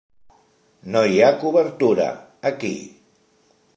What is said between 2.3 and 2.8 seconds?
aquí!